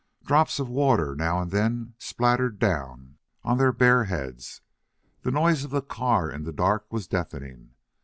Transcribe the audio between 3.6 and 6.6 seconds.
bare heads. The noise of the car in the